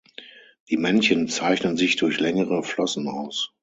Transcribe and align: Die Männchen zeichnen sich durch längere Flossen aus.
Die 0.71 0.77
Männchen 0.77 1.27
zeichnen 1.27 1.77
sich 1.77 1.95
durch 1.97 2.19
längere 2.19 2.63
Flossen 2.63 3.07
aus. 3.07 3.53